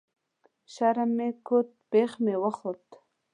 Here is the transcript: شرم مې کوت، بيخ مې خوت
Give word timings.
شرم 0.73 1.09
مې 1.17 1.27
کوت، 1.47 1.69
بيخ 1.91 2.11
مې 2.23 2.33
خوت 2.57 2.85